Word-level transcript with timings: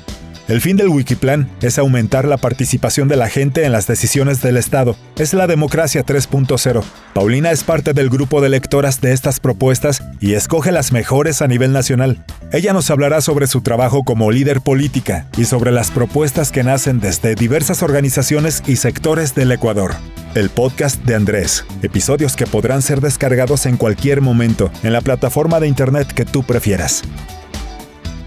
El 0.47 0.61
fin 0.61 0.77
del 0.77 0.89
Wikiplan 0.89 1.49
es 1.61 1.79
aumentar 1.79 2.25
la 2.25 2.37
participación 2.37 3.07
de 3.07 3.15
la 3.15 3.29
gente 3.29 3.65
en 3.65 3.71
las 3.71 3.87
decisiones 3.87 4.43
del 4.43 4.57
Estado. 4.57 4.95
Es 5.17 5.33
la 5.33 5.47
democracia 5.47 6.05
3.0. 6.05 6.83
Paulina 7.15 7.49
es 7.49 7.63
parte 7.63 7.93
del 7.93 8.11
grupo 8.11 8.41
de 8.41 8.49
lectoras 8.49 9.01
de 9.01 9.11
estas 9.11 9.39
propuestas 9.39 10.03
y 10.19 10.33
escoge 10.33 10.71
las 10.71 10.91
mejores 10.91 11.41
a 11.41 11.47
nivel 11.47 11.73
nacional. 11.73 12.23
Ella 12.51 12.73
nos 12.73 12.91
hablará 12.91 13.21
sobre 13.21 13.47
su 13.47 13.61
trabajo 13.61 14.03
como 14.03 14.29
líder 14.29 14.61
política 14.61 15.25
y 15.35 15.45
sobre 15.45 15.71
las 15.71 15.89
propuestas 15.89 16.51
que 16.51 16.63
nacen 16.63 16.99
desde 16.99 17.33
diversas 17.33 17.81
organizaciones 17.81 18.61
y 18.67 18.75
sectores 18.75 19.33
del 19.33 19.51
Ecuador. 19.51 19.95
El 20.35 20.51
podcast 20.51 21.03
de 21.05 21.15
Andrés. 21.15 21.65
Episodios 21.81 22.35
que 22.35 22.45
podrán 22.45 22.83
ser 22.83 23.01
descargados 23.01 23.65
en 23.65 23.77
cualquier 23.77 24.21
momento 24.21 24.69
en 24.83 24.93
la 24.93 25.01
plataforma 25.01 25.59
de 25.59 25.67
internet 25.67 26.13
que 26.13 26.25
tú 26.25 26.43
prefieras. 26.43 27.01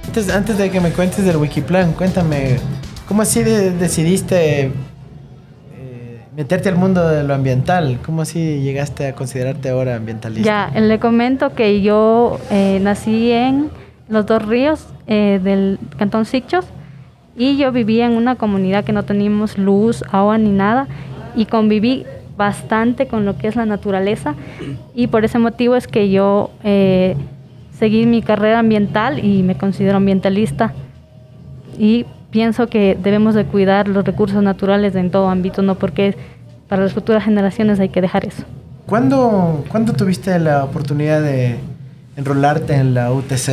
Antes, 0.09 0.57
de 0.57 0.71
que 0.71 0.81
me 0.81 0.91
cuentes 0.91 1.23
del 1.23 1.37
Wikiplan, 1.37 1.93
cuéntame, 1.93 2.57
¿cómo 3.07 3.21
así 3.21 3.43
decidiste 3.43 4.73
eh, 5.75 6.21
meterte 6.35 6.71
al 6.71 6.77
mundo 6.77 7.07
de 7.07 7.25
lo 7.25 7.35
ambiental? 7.35 7.99
¿Cómo 8.07 8.23
así 8.23 8.63
llegaste 8.63 9.09
a 9.09 9.15
considerarte 9.15 9.69
ahora 9.69 9.97
ambientalista? 9.97 10.71
Ya, 10.73 10.81
le 10.81 10.99
comento 10.99 11.55
que 11.55 11.83
yo 11.83 12.41
eh, 12.51 12.79
nací 12.81 13.31
en 13.33 13.69
los 14.09 14.25
dos 14.25 14.47
ríos 14.47 14.87
eh, 15.09 15.41
del 15.45 15.79
Cantón 15.99 16.25
Sicchos 16.25 16.65
y 17.37 17.59
yo 17.59 17.71
vivía 17.71 18.07
en 18.07 18.13
una 18.13 18.37
comunidad 18.37 18.85
que 18.85 18.93
no 18.93 19.05
teníamos 19.05 19.59
luz, 19.59 20.03
agua 20.11 20.39
ni 20.39 20.51
nada 20.51 20.89
y 21.37 21.45
conviví 21.45 22.07
bastante 22.39 23.09
con 23.09 23.27
lo 23.27 23.37
que 23.37 23.49
es 23.49 23.57
la 23.57 23.67
naturaleza 23.67 24.35
y 24.95 25.09
por 25.09 25.27
ese 25.27 25.39
motivo 25.39 25.77
es 25.77 25.87
que 25.87 26.09
yo 26.09 26.51
seguir 27.79 28.07
mi 28.07 28.23
carrera 28.23 28.59
ambiental 28.59 29.25
y 29.25 29.43
me 29.43 29.57
considero 29.57 29.97
ambientalista. 29.97 30.73
Y 31.79 32.07
pienso 32.31 32.67
que 32.67 32.99
debemos 33.01 33.35
de 33.35 33.45
cuidar 33.45 33.89
los 33.89 34.05
recursos 34.05 34.43
naturales 34.43 34.95
en 34.95 35.11
todo 35.11 35.29
ámbito, 35.29 35.63
no 35.63 35.77
porque 35.77 36.17
para 36.69 36.83
las 36.83 36.93
futuras 36.93 37.25
generaciones 37.25 37.81
hay 37.81 37.89
que 37.89 38.01
dejar 38.01 38.27
eso. 38.27 38.43
¿Cuándo, 38.87 39.65
¿cuándo 39.69 39.93
tuviste 39.93 40.39
la 40.39 40.65
oportunidad 40.65 41.23
de 41.23 41.57
enrolarte 42.17 42.75
en 42.75 42.95
la 42.95 43.13
UTC? 43.13 43.49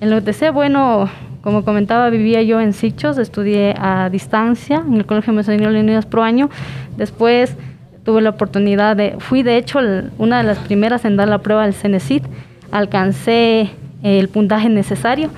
En 0.00 0.10
la 0.10 0.16
UTC, 0.16 0.52
bueno, 0.52 1.08
como 1.42 1.64
comentaba, 1.64 2.08
vivía 2.10 2.42
yo 2.42 2.60
en 2.60 2.72
Sichos, 2.72 3.18
estudié 3.18 3.74
a 3.78 4.08
distancia 4.08 4.82
en 4.86 4.94
el 4.94 5.06
Colegio 5.06 5.32
Mesoneiro 5.32 5.70
Unidas 5.70 6.06
Pro 6.06 6.22
Año. 6.22 6.48
Después 6.96 7.56
tuve 8.04 8.22
la 8.22 8.30
oportunidad 8.30 8.96
de, 8.96 9.16
fui 9.18 9.42
de 9.42 9.56
hecho 9.56 9.78
una 10.18 10.38
de 10.38 10.44
las 10.44 10.58
primeras 10.58 11.04
en 11.04 11.16
dar 11.16 11.28
la 11.28 11.38
prueba 11.38 11.64
del 11.64 11.74
CENESID 11.74 12.22
alcancé 12.72 13.70
el 14.02 14.28
puntaje 14.28 14.68
necesario. 14.68 15.30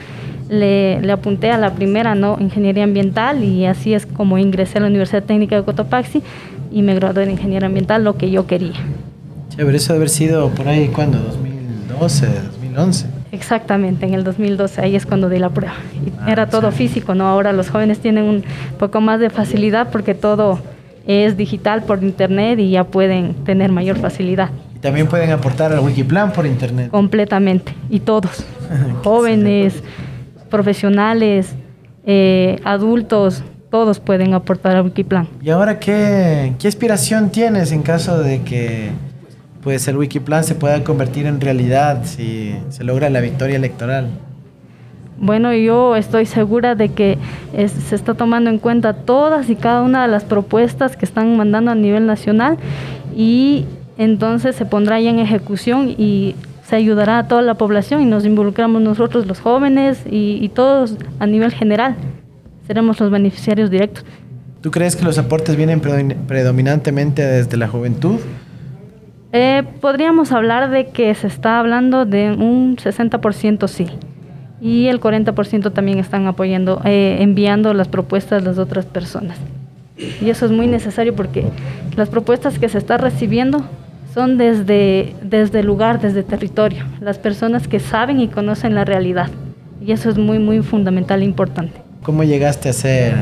Le, 0.49 1.11
apunté 1.11 1.51
a 1.51 1.59
la 1.59 1.75
primera, 1.75 2.15
¿no? 2.15 2.39
Ingeniería 2.41 2.85
ambiental 2.85 3.45
y 3.45 3.67
así 3.67 3.93
es 3.93 4.07
como 4.07 4.39
ingresé 4.39 4.79
a 4.79 4.83
la 4.83 4.87
Universidad 4.87 5.25
Técnica 5.25 5.57
de 5.57 5.63
Cotopaxi 5.65 6.23
y 6.71 6.83
me 6.83 6.95
gradué 6.95 7.27
de 7.27 7.33
Ingeniería 7.33 7.67
Ambiental, 7.67 8.05
lo 8.05 8.17
que 8.17 8.31
yo 8.31 8.47
quería. 8.47 8.75
Chévere, 9.51 9.77
eso 9.77 9.93
debe 9.93 10.03
haber 10.03 10.11
sido 10.11 10.49
por 10.51 10.69
ahí, 10.69 10.89
¿cuándo? 10.89 11.19
¿2012, 11.99 12.27
2011? 12.53 13.07
Exactamente, 13.33 14.07
en 14.07 14.15
el 14.15 14.23
2012, 14.23 14.81
ahí 14.81 14.97
es 14.97 15.07
cuando 15.07 15.29
di 15.29 15.39
la 15.39 15.51
prueba. 15.51 15.75
Ah, 16.21 16.31
era 16.31 16.49
todo 16.49 16.71
físico, 16.71 17.15
¿no? 17.15 17.27
Ahora 17.27 17.53
los 17.53 17.69
jóvenes 17.69 17.99
tienen 17.99 18.25
un 18.25 18.45
poco 18.79 19.01
más 19.01 19.19
de 19.19 19.31
facilidad 19.31 19.91
porque 19.91 20.15
todo 20.15 20.61
es 21.07 21.37
digital 21.37 21.83
por 21.83 22.03
internet 22.03 22.59
y 22.59 22.71
ya 22.71 22.85
pueden 22.85 23.35
tener 23.45 23.73
mayor 23.73 23.97
facilidad. 23.97 24.51
También 24.85 25.07
pueden 25.07 25.31
aportar 25.31 25.73
al 25.73 25.81
Wikiplan 25.81 26.31
por 26.35 26.45
internet. 26.45 26.91
Completamente, 26.91 27.75
y 27.89 28.01
todos, 28.01 28.45
jóvenes, 29.03 29.83
profesionales, 30.51 31.55
eh, 32.05 32.61
adultos, 32.65 33.43
todos 33.71 33.99
pueden 33.99 34.35
aportar 34.35 34.77
al 34.77 34.85
Wikiplan. 34.85 35.27
¿Y 35.41 35.49
ahora 35.49 35.79
qué, 35.79 36.53
qué 36.59 36.69
aspiración 36.69 37.31
tienes 37.31 37.73
en 37.73 37.81
caso 37.81 38.19
de 38.19 38.43
que 38.43 38.91
pues, 39.63 39.89
el 39.89 39.97
Wikiplan 39.97 40.45
se 40.45 40.55
pueda 40.55 40.85
convertir 40.85 41.25
en 41.25 41.41
realidad 41.41 42.03
si 42.05 42.55
se 42.69 42.85
logra 42.85 43.09
la 43.09 43.23
victoria 43.23 43.57
electoral? 43.57 44.09
Bueno, 45.17 45.55
yo 45.55 45.97
estoy 45.97 46.27
segura 46.27 46.75
de 46.75 46.91
que 46.91 47.17
se 47.55 47.95
está 47.95 48.13
tomando 48.13 48.51
en 48.51 48.59
cuenta 48.59 48.93
todas 48.93 49.49
y 49.49 49.57
cada 49.57 49.81
una 49.81 50.03
de 50.03 50.09
las 50.09 50.25
propuestas 50.25 50.95
que 50.95 51.07
están 51.07 51.39
mandando 51.39 51.71
a 51.71 51.75
nivel 51.75 52.05
nacional 52.05 52.59
y 53.17 53.65
entonces 53.99 54.57
se 54.57 54.67
pondrá 54.67 55.01
ya 55.01 55.11
en 55.11 55.19
ejecución 55.19 55.95
y 55.97 56.35
se 56.65 56.77
ayudará 56.77 57.19
a 57.19 57.29
toda 57.29 57.43
la 57.43 57.55
población 57.55 58.03
y 58.03 58.07
nos 58.07 58.25
involucramos 58.25 58.81
nosotros 58.83 59.27
los 59.27 59.41
jóvenes 59.41 60.03
y, 60.11 60.49
todos 60.55 60.97
a 61.19 61.27
nivel 61.27 61.53
general. 61.53 61.95
Seremos 62.67 62.99
los 62.99 63.11
beneficiarios 63.11 63.71
directos. 63.71 64.05
¿Tú 64.63 64.71
crees 64.71 64.97
que 64.97 65.05
los 65.05 65.19
aportes 65.19 65.57
vienen 65.57 65.81
predominantemente 65.81 67.23
desde 67.23 67.59
la 67.59 67.69
juventud? 67.69 68.19
Eh, 69.33 69.63
podríamos 69.81 70.33
hablar 70.33 70.71
de 70.71 70.87
que 70.87 71.15
se 71.15 71.27
está 71.27 71.59
hablando 71.59 72.07
de 72.07 72.33
un 72.33 72.77
60% 72.77 73.69
sí. 73.69 73.87
Y 74.61 74.87
el 74.87 75.01
40% 75.01 75.73
también 75.73 75.99
están 75.99 76.27
apoyando, 76.27 76.81
eh, 76.85 77.19
enviando 77.21 77.75
las 77.75 77.89
propuestas 77.89 78.43
de 78.43 78.49
las 78.49 78.59
otras 78.59 78.87
personas. 78.87 79.37
Y 79.99 80.31
eso 80.31 80.47
es 80.47 80.53
muy 80.53 80.67
necesario 80.67 81.15
porque 81.15 81.45
las 81.97 82.09
propuestas 82.09 82.59
que 82.59 82.69
se 82.69 82.79
están 82.79 83.01
recibiendo 83.01 83.65
son 84.15 84.39
desde, 84.39 85.17
desde 85.23 85.61
el 85.61 85.67
lugar, 85.67 86.01
desde 86.01 86.21
el 86.21 86.25
territorio, 86.25 86.85
las 87.01 87.19
personas 87.19 87.67
que 87.67 87.81
saben 87.81 88.21
y 88.21 88.29
conocen 88.29 88.77
la 88.77 88.85
realidad. 88.85 89.29
Y 89.85 89.91
eso 89.91 90.09
es 90.09 90.17
muy, 90.17 90.39
muy 90.39 90.63
fundamental 90.63 91.21
e 91.23 91.25
importante. 91.25 91.83
¿Cómo 92.05 92.23
llegaste 92.23 92.69
a 92.69 92.73
ser 92.73 93.15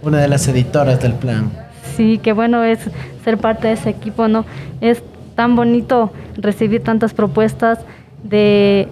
una 0.00 0.20
de 0.20 0.28
las 0.28 0.46
editoras 0.46 1.02
del 1.02 1.14
plan? 1.14 1.50
Sí, 1.96 2.20
qué 2.22 2.32
bueno 2.32 2.62
es 2.62 2.78
ser 3.24 3.38
parte 3.38 3.66
de 3.66 3.74
ese 3.74 3.90
equipo, 3.90 4.28
¿no? 4.28 4.44
Es 4.80 5.02
tan 5.34 5.56
bonito 5.56 6.12
recibir 6.36 6.84
tantas 6.84 7.14
propuestas 7.14 7.80
de, 8.22 8.86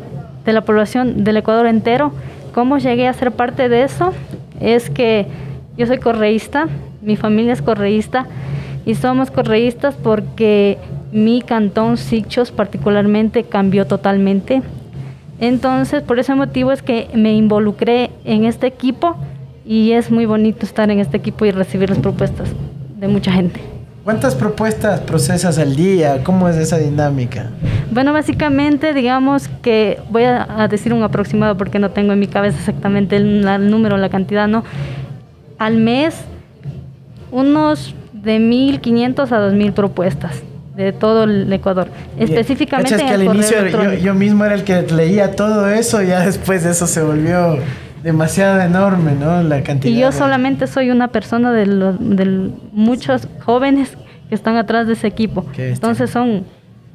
de 0.44 0.52
la 0.52 0.62
población 0.62 1.22
del 1.22 1.36
Ecuador 1.36 1.66
entero. 1.66 2.10
¿Cómo 2.54 2.78
llegué 2.78 3.06
a 3.06 3.12
ser 3.12 3.30
parte 3.30 3.68
de 3.68 3.84
eso? 3.84 4.12
Es 4.58 4.90
que 4.90 5.26
yo 5.78 5.86
soy 5.86 5.98
correísta, 5.98 6.66
mi 7.02 7.14
familia 7.14 7.52
es 7.52 7.62
correísta 7.62 8.26
y 8.84 8.96
somos 8.96 9.30
correístas 9.30 9.94
porque 9.94 10.78
mi 11.16 11.40
cantón 11.40 11.96
Sichos 11.96 12.52
particularmente 12.52 13.44
cambió 13.44 13.86
totalmente. 13.86 14.62
Entonces, 15.40 16.02
por 16.02 16.18
ese 16.18 16.34
motivo 16.34 16.72
es 16.72 16.82
que 16.82 17.08
me 17.14 17.34
involucré 17.34 18.10
en 18.24 18.44
este 18.44 18.66
equipo 18.66 19.16
y 19.64 19.92
es 19.92 20.10
muy 20.10 20.26
bonito 20.26 20.66
estar 20.66 20.90
en 20.90 21.00
este 21.00 21.16
equipo 21.16 21.46
y 21.46 21.52
recibir 21.52 21.88
las 21.88 21.98
propuestas 21.98 22.50
de 23.00 23.08
mucha 23.08 23.32
gente. 23.32 23.60
¿Cuántas 24.04 24.34
propuestas 24.34 25.00
procesas 25.00 25.58
al 25.58 25.74
día? 25.74 26.22
¿Cómo 26.22 26.50
es 26.50 26.56
esa 26.56 26.76
dinámica? 26.76 27.50
Bueno, 27.90 28.12
básicamente, 28.12 28.92
digamos 28.92 29.48
que 29.62 29.98
voy 30.10 30.24
a, 30.24 30.68
decir 30.68 30.92
un 30.92 31.02
aproximado 31.02 31.56
porque 31.56 31.78
no 31.78 31.92
tengo 31.92 32.12
en 32.12 32.20
mi 32.20 32.26
cabeza 32.26 32.58
exactamente 32.58 33.16
el, 33.16 33.48
el 33.48 33.70
número, 33.70 33.96
la 33.96 34.10
cantidad, 34.10 34.48
¿no? 34.48 34.64
Al 35.58 35.78
mes, 35.78 36.14
unos 37.30 37.94
de 38.12 38.38
1.500 38.38 39.32
a 39.32 39.50
2.000 39.50 39.72
propuestas 39.72 40.42
de 40.76 40.92
todo 40.92 41.24
el 41.24 41.50
Ecuador. 41.52 41.88
Específicamente 42.18 42.94
en 42.94 43.06
que 43.06 43.14
al 43.14 43.24
inicio 43.24 43.96
yo, 43.96 44.14
mismo 44.14 44.44
era 44.44 44.54
el 44.54 44.64
que 44.64 44.82
leía 44.82 45.34
todo 45.34 45.68
eso 45.68 46.02
y 46.02 46.08
ya 46.08 46.24
después 46.24 46.64
eso 46.64 46.86
se 46.86 47.02
volvió 47.02 47.58
demasiado 48.02 48.60
enorme, 48.60 49.12
¿no? 49.18 49.42
La 49.42 49.62
cantidad. 49.62 49.92
Y 49.92 49.98
yo 49.98 50.12
solamente 50.12 50.66
soy 50.66 50.90
una 50.90 51.08
persona 51.08 51.52
de, 51.52 51.66
los, 51.66 51.96
de 51.98 52.50
muchos 52.72 53.26
jóvenes 53.44 53.96
que 54.28 54.34
están 54.34 54.56
atrás 54.56 54.86
de 54.86 54.92
ese 54.92 55.06
equipo. 55.06 55.46
Entonces 55.56 56.10
son 56.10 56.44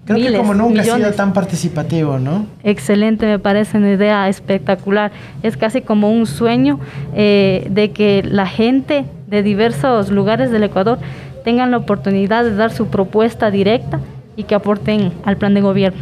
Creo 0.05 0.17
miles, 0.17 0.31
que 0.31 0.37
como 0.37 0.53
nunca 0.53 0.81
ha 0.81 0.83
sido 0.83 1.11
tan 1.13 1.33
participativo, 1.33 2.17
¿no? 2.17 2.45
Excelente, 2.63 3.25
me 3.25 3.39
parece 3.39 3.77
una 3.77 3.91
idea 3.91 4.29
espectacular. 4.29 5.11
Es 5.43 5.57
casi 5.57 5.81
como 5.81 6.11
un 6.11 6.25
sueño 6.27 6.79
eh, 7.15 7.67
de 7.69 7.91
que 7.91 8.23
la 8.23 8.45
gente 8.45 9.05
de 9.27 9.43
diversos 9.43 10.11
lugares 10.11 10.51
del 10.51 10.63
Ecuador 10.63 10.99
tengan 11.43 11.71
la 11.71 11.77
oportunidad 11.77 12.43
de 12.43 12.55
dar 12.55 12.71
su 12.71 12.87
propuesta 12.87 13.51
directa 13.51 13.99
y 14.35 14.43
que 14.43 14.55
aporten 14.55 15.11
al 15.25 15.37
plan 15.37 15.53
de 15.53 15.61
gobierno. 15.61 16.01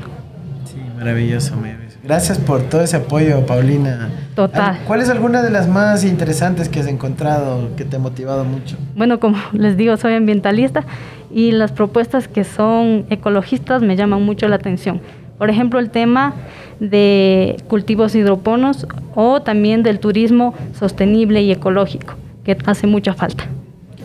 Sí, 0.66 0.78
maravilloso. 0.98 1.56
Gracias 2.04 2.38
por 2.40 2.62
todo 2.64 2.82
ese 2.82 2.96
apoyo, 2.98 3.46
Paulina. 3.46 4.10
Total. 4.36 4.62
Al- 4.78 4.78
¿Cuál 4.86 5.02
es 5.02 5.10
alguna 5.10 5.44
de 5.44 5.52
las 5.52 5.68
más 5.68 6.04
interesantes 6.06 6.70
que 6.70 6.80
has 6.80 6.88
encontrado 6.88 7.76
que 7.76 7.84
te 7.86 7.98
ha 7.98 8.00
motivado 8.00 8.46
mucho? 8.46 8.78
Bueno, 8.96 9.20
como 9.20 9.38
les 9.54 9.78
digo, 9.78 9.96
soy 9.98 10.14
ambientalista 10.14 10.84
y 11.32 11.52
las 11.52 11.72
propuestas 11.72 12.28
que 12.28 12.44
son 12.44 13.06
ecologistas 13.10 13.82
me 13.82 13.96
llaman 13.96 14.24
mucho 14.24 14.48
la 14.48 14.56
atención. 14.56 15.02
Por 15.38 15.50
ejemplo, 15.50 15.80
el 15.80 15.90
tema 15.90 16.34
de 16.80 17.58
cultivos 17.68 18.16
hidroponos 18.16 18.88
o 19.16 19.42
también 19.42 19.84
del 19.84 20.00
turismo 20.00 20.54
sostenible 20.78 21.42
y 21.42 21.52
ecológico, 21.52 22.16
que 22.44 22.58
hace 22.66 22.88
mucha 22.88 23.14
falta. 23.14 23.46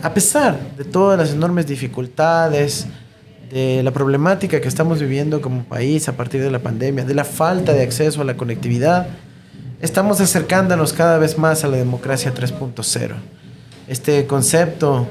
A 0.01 0.13
pesar 0.13 0.59
de 0.77 0.83
todas 0.83 1.17
las 1.17 1.31
enormes 1.31 1.67
dificultades, 1.67 2.87
de 3.49 3.83
la 3.83 3.91
problemática 3.91 4.59
que 4.59 4.67
estamos 4.67 4.99
viviendo 4.99 5.41
como 5.41 5.63
país 5.63 6.09
a 6.09 6.17
partir 6.17 6.41
de 6.41 6.51
la 6.51 6.59
pandemia, 6.59 7.05
de 7.05 7.13
la 7.13 7.23
falta 7.23 7.73
de 7.73 7.83
acceso 7.83 8.21
a 8.21 8.25
la 8.25 8.35
conectividad, 8.35 9.07
estamos 9.81 10.19
acercándonos 10.19 10.93
cada 10.93 11.17
vez 11.17 11.37
más 11.37 11.63
a 11.63 11.67
la 11.67 11.77
democracia 11.77 12.33
3.0. 12.33 13.13
Este 13.87 14.25
concepto 14.25 15.07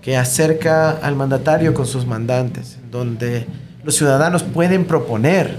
que 0.00 0.16
acerca 0.16 0.90
al 0.90 1.16
mandatario 1.16 1.74
con 1.74 1.86
sus 1.86 2.06
mandantes, 2.06 2.78
donde 2.90 3.46
los 3.84 3.94
ciudadanos 3.94 4.42
pueden 4.42 4.84
proponer 4.84 5.56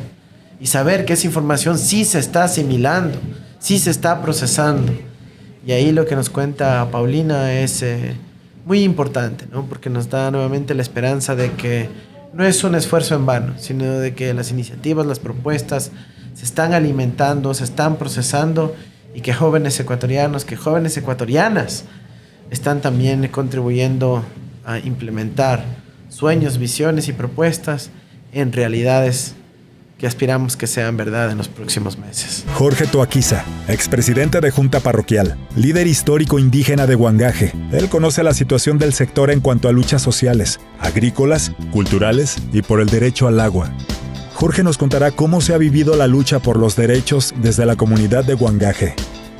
y 0.60 0.68
saber 0.68 1.06
que 1.06 1.14
esa 1.14 1.28
información 1.28 1.78
sí 1.78 2.06
se 2.06 2.20
está 2.20 2.44
asimilando, 2.44 3.18
sí 3.60 3.80
se 3.80 3.90
está 3.90 4.22
procesando. 4.22 4.94
Y 5.66 5.72
ahí 5.72 5.92
lo 5.92 6.06
que 6.06 6.16
nos 6.16 6.30
cuenta 6.30 6.88
Paulina 6.92 7.54
es 7.54 7.82
eh, 7.82 8.16
muy 8.66 8.84
importante, 8.84 9.46
¿no? 9.52 9.66
porque 9.66 9.90
nos 9.90 10.10
da 10.10 10.32
nuevamente 10.32 10.74
la 10.74 10.82
esperanza 10.82 11.36
de 11.36 11.52
que 11.52 11.90
no 12.34 12.46
es 12.46 12.64
un 12.64 12.76
esfuerzo 12.76 13.16
en 13.16 13.26
vano, 13.26 13.54
sino 13.58 13.86
de 14.00 14.14
que 14.16 14.34
las 14.34 14.52
iniciativas, 14.52 15.06
las 15.06 15.20
propuestas 15.20 15.92
se 16.34 16.46
están 16.46 16.74
alimentando, 16.74 17.54
se 17.54 17.64
están 17.64 17.98
procesando 17.98 18.76
y 19.14 19.22
que 19.22 19.34
jóvenes 19.34 19.80
ecuatorianos, 19.80 20.46
que 20.46 20.56
jóvenes 20.56 20.98
ecuatorianas 20.98 21.86
están 22.50 22.82
también 22.82 23.28
contribuyendo 23.28 24.24
a 24.66 24.80
implementar 24.80 25.64
sueños, 26.10 26.58
visiones 26.58 27.08
y 27.08 27.14
propuestas 27.14 27.90
en 28.32 28.52
realidades 28.52 29.36
que 29.98 30.08
aspiramos 30.08 30.58
que 30.58 30.68
sean 30.68 30.98
verdad 30.98 31.32
en 31.32 31.38
los 31.38 31.48
próximos 31.48 31.98
meses. 31.98 32.44
Jorge 32.56 32.88
Toaquiza, 32.88 33.46
expresidente 33.68 34.42
de 34.42 34.52
Junta 34.52 34.80
Parroquial, 34.80 35.38
líder 35.56 35.88
histórico 35.88 36.40
indígena 36.40 36.88
de 36.88 36.96
Huangaje. 36.96 37.54
Él 37.72 37.90
conoce 37.90 38.24
la 38.24 38.34
situación 38.34 38.78
del 38.78 38.94
sector 38.94 39.32
en 39.32 39.40
cuanto 39.40 39.70
a 39.70 39.72
luchas 39.72 40.02
sociales, 40.02 40.60
agrícolas, 40.80 41.52
culturales 41.72 42.38
y 42.52 42.62
por 42.62 42.82
el 42.82 42.88
derecho 42.88 43.28
al 43.28 43.40
agua. 43.40 43.72
Jorge 44.34 44.64
nos 44.64 44.78
contará 44.78 45.12
cómo 45.12 45.42
se 45.42 45.54
ha 45.54 45.58
vivido 45.58 45.96
la 45.96 46.08
lucha 46.08 46.40
por 46.40 46.58
los 46.58 46.76
derechos 46.76 47.34
desde 47.38 47.66
la 47.66 47.76
comunidad 47.76 48.26
de 48.26 48.34
Huangaje. 48.34 48.96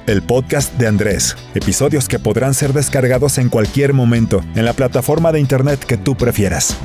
El 0.06 0.22
podcast 0.22 0.74
de 0.78 0.88
Andrés, 0.88 1.36
episodios 1.56 2.08
que 2.08 2.20
podrán 2.20 2.54
ser 2.54 2.74
descargados 2.74 3.38
en 3.38 3.50
cualquier 3.50 3.94
momento 3.94 4.42
en 4.56 4.66
la 4.66 4.74
plataforma 4.74 5.32
de 5.32 5.40
internet 5.40 5.80
que 5.80 5.98
tú 5.98 6.16
prefieras. 6.16 6.78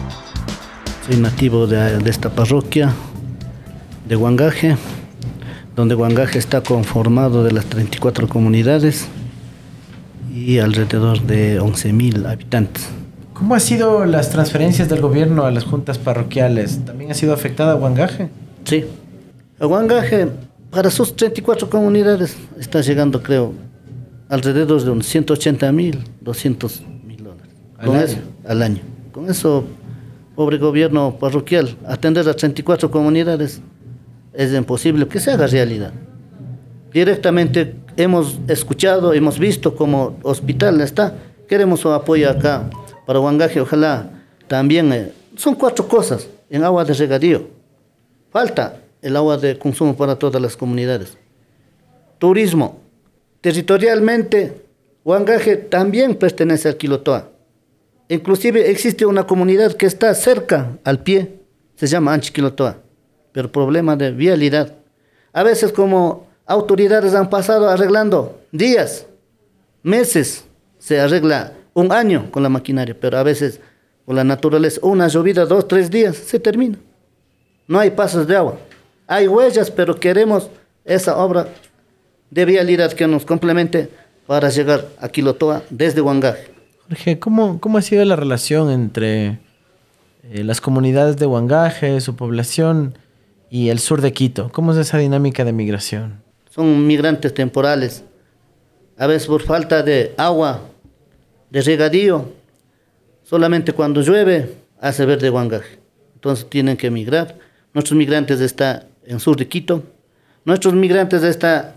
Soy 1.06 1.16
nativo 1.16 1.66
de, 1.66 1.98
de 1.98 2.10
esta 2.10 2.30
parroquia, 2.30 2.94
de 4.08 4.16
Huangaje, 4.16 4.76
donde 5.76 5.94
Huangaje 5.94 6.38
está 6.38 6.62
conformado 6.62 7.44
de 7.44 7.52
las 7.52 7.66
34 7.66 8.26
comunidades 8.26 9.06
y 10.34 10.58
alrededor 10.58 11.20
de 11.22 11.60
11.000 11.60 12.26
habitantes. 12.26 12.88
¿Cómo 13.34 13.54
han 13.54 13.60
sido 13.60 14.04
las 14.06 14.30
transferencias 14.30 14.88
del 14.88 15.00
gobierno 15.00 15.44
a 15.44 15.50
las 15.50 15.64
juntas 15.64 15.98
parroquiales? 15.98 16.84
¿También 16.84 17.10
ha 17.10 17.14
sido 17.14 17.34
afectada 17.34 17.76
Huangaje? 17.76 18.30
Sí. 18.64 18.84
A 19.60 19.66
Huangaje, 19.66 20.28
para 20.70 20.90
sus 20.90 21.14
34 21.14 21.68
comunidades, 21.68 22.36
está 22.58 22.80
llegando, 22.80 23.22
creo, 23.22 23.52
alrededor 24.28 24.82
de 24.82 24.90
unos 24.90 25.06
180 25.06 25.70
mil, 25.72 25.98
200 26.22 26.82
mil 27.06 27.22
dólares. 27.22 27.52
¿Al 27.78 27.86
Con 27.86 27.96
año? 27.96 28.04
eso, 28.04 28.18
al 28.46 28.62
año. 28.62 28.80
Con 29.12 29.30
eso, 29.30 29.64
pobre 30.34 30.56
gobierno 30.56 31.16
parroquial, 31.20 31.76
atender 31.86 32.28
a 32.28 32.34
34 32.34 32.90
comunidades 32.90 33.60
es 34.38 34.54
imposible 34.54 35.08
que 35.08 35.18
se 35.18 35.32
haga 35.32 35.48
realidad. 35.48 35.92
Directamente 36.92 37.74
hemos 37.96 38.38
escuchado, 38.46 39.12
hemos 39.12 39.36
visto 39.36 39.74
como 39.74 40.16
hospital 40.22 40.80
está. 40.80 41.12
Queremos 41.48 41.80
su 41.80 41.90
apoyo 41.90 42.30
acá 42.30 42.70
para 43.04 43.18
Huangaje, 43.18 43.60
ojalá 43.60 44.08
también. 44.46 44.92
eh, 44.92 45.12
son 45.36 45.56
cuatro 45.56 45.88
cosas 45.88 46.28
en 46.50 46.62
agua 46.62 46.84
de 46.84 46.94
regadío. 46.94 47.48
Falta 48.30 48.80
el 49.02 49.16
agua 49.16 49.38
de 49.38 49.58
consumo 49.58 49.96
para 49.96 50.14
todas 50.14 50.40
las 50.40 50.56
comunidades. 50.56 51.18
Turismo. 52.18 52.78
Territorialmente, 53.40 54.62
Huangaje 55.04 55.56
también 55.56 56.14
pertenece 56.14 56.68
al 56.68 56.76
Quilotoa. 56.76 57.28
Inclusive 58.08 58.70
existe 58.70 59.04
una 59.04 59.26
comunidad 59.26 59.72
que 59.72 59.86
está 59.86 60.14
cerca, 60.14 60.78
al 60.84 61.00
pie, 61.02 61.40
se 61.74 61.88
llama 61.88 62.14
Anchiquilotoa, 62.14 62.78
pero 63.32 63.50
problema 63.50 63.96
de 63.96 64.10
vialidad. 64.10 64.74
A 65.32 65.42
veces 65.42 65.72
como 65.72 66.26
autoridades 66.46 67.14
han 67.14 67.30
pasado 67.30 67.68
arreglando 67.68 68.40
días, 68.52 69.06
meses, 69.82 70.44
se 70.78 71.00
arregla 71.00 71.52
un 71.74 71.92
año 71.92 72.30
con 72.30 72.42
la 72.42 72.48
maquinaria, 72.48 72.96
pero 72.98 73.18
a 73.18 73.22
veces 73.22 73.60
con 74.04 74.16
la 74.16 74.24
naturaleza, 74.24 74.80
una 74.82 75.08
llovida, 75.08 75.44
dos, 75.44 75.68
tres 75.68 75.90
días, 75.90 76.16
se 76.16 76.40
termina. 76.40 76.78
No 77.66 77.78
hay 77.78 77.90
pasos 77.90 78.26
de 78.26 78.36
agua. 78.36 78.58
Hay 79.06 79.28
huellas, 79.28 79.70
pero 79.70 79.94
queremos 79.94 80.50
esa 80.84 81.16
obra 81.18 81.48
de 82.30 82.44
vialidad 82.44 82.92
que 82.92 83.06
nos 83.06 83.24
complemente 83.24 83.90
para 84.26 84.48
llegar 84.48 84.86
a 84.98 85.08
Quilotoa 85.08 85.62
desde 85.70 86.00
Huangaje. 86.00 86.50
Jorge, 86.88 87.18
¿cómo, 87.18 87.60
cómo 87.60 87.78
ha 87.78 87.82
sido 87.82 88.04
la 88.04 88.16
relación 88.16 88.70
entre 88.70 89.38
eh, 90.30 90.44
las 90.44 90.60
comunidades 90.60 91.16
de 91.18 91.26
Huangaje, 91.26 92.00
su 92.00 92.16
población 92.16 92.94
y 93.50 93.68
el 93.68 93.78
sur 93.78 94.00
de 94.00 94.12
Quito? 94.12 94.50
¿Cómo 94.52 94.72
es 94.72 94.78
esa 94.78 94.98
dinámica 94.98 95.44
de 95.44 95.52
migración? 95.52 96.22
Son 96.50 96.86
migrantes 96.86 97.32
temporales. 97.34 98.04
A 98.96 99.06
veces 99.06 99.28
por 99.28 99.42
falta 99.42 99.82
de 99.82 100.14
agua, 100.16 100.62
de 101.50 101.62
regadío, 101.62 102.32
solamente 103.22 103.72
cuando 103.72 104.00
llueve 104.02 104.56
hace 104.80 105.06
verde 105.06 105.30
Huangaje. 105.30 105.78
Entonces 106.14 106.48
tienen 106.50 106.76
que 106.76 106.90
migrar. 106.90 107.38
Nuestros 107.72 107.96
migrantes 107.96 108.40
están 108.40 108.84
en 109.04 109.20
sur 109.20 109.36
de 109.36 109.46
Quito. 109.46 109.82
Nuestros 110.44 110.74
migrantes 110.74 111.22
están 111.22 111.76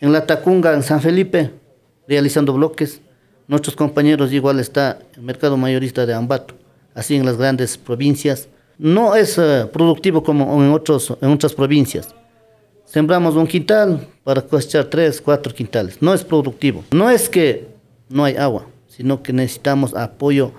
en 0.00 0.12
La 0.12 0.26
Tacunga, 0.26 0.72
en 0.74 0.82
San 0.82 1.00
Felipe, 1.00 1.50
realizando 2.08 2.52
bloques. 2.52 3.00
Nuestros 3.48 3.76
compañeros 3.76 4.32
igual 4.32 4.60
están 4.60 4.98
en 5.12 5.20
el 5.20 5.22
mercado 5.22 5.56
mayorista 5.56 6.06
de 6.06 6.14
Ambato, 6.14 6.54
así 6.94 7.16
en 7.16 7.26
las 7.26 7.36
grandes 7.36 7.76
provincias. 7.76 8.48
No 8.78 9.14
es 9.14 9.38
eh, 9.38 9.66
productivo 9.72 10.22
como 10.22 10.62
en, 10.62 10.70
otros, 10.72 11.16
en 11.20 11.30
otras 11.30 11.52
provincias. 11.54 12.14
Sembramos 12.84 13.36
un 13.36 13.46
quintal 13.46 14.06
para 14.24 14.42
cosechar 14.42 14.84
tres, 14.86 15.20
cuatro 15.20 15.54
quintales. 15.54 16.00
No 16.02 16.12
es 16.12 16.22
productivo. 16.24 16.84
No 16.90 17.08
es 17.08 17.28
que 17.28 17.68
no 18.08 18.24
hay 18.24 18.36
agua, 18.36 18.66
sino 18.88 19.22
que 19.22 19.32
necesitamos 19.32 19.94
apoyo 19.94 20.52